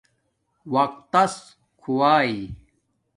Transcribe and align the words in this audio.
وقتس 0.73 1.33
کھوہ 1.81 2.13